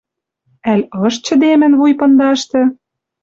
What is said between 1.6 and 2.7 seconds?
вуй пындашты?